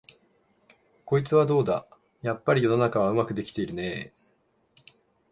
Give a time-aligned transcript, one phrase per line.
[1.05, 1.85] こいつはどうだ、
[2.23, 4.91] やっぱり世の中はうまくできてるねえ、